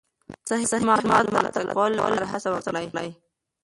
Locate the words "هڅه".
2.31-2.47